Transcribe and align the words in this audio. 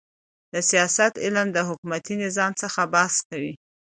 د 0.53 0.55
سیاست 0.69 1.13
علم 1.25 1.47
د 1.53 1.57
حکومتي 1.69 2.15
نظامو 2.23 2.59
څخه 2.63 2.81
بحث 2.93 3.15
کوي. 3.29 3.53